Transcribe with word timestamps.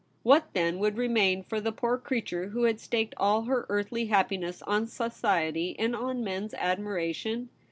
What 0.23 0.51
then 0.53 0.79
would 0.79 0.97
remain 0.97 1.43
for 1.43 1.61
the 1.61 1.71
poor 1.71 1.95
crea 1.99 2.23
ture 2.23 2.47
who 2.47 2.63
had 2.63 2.79
staked 2.79 3.13
all 3.17 3.43
her 3.43 3.67
earthly 3.69 4.07
happiness 4.07 4.63
on 4.63 4.87
society 4.87 5.75
and 5.77 5.95
on 5.95 6.23
men's 6.23 6.55
admiration 6.55 7.49